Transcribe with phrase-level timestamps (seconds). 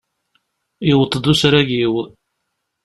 [0.87, 1.93] Yewweḍ-d usrag-iw.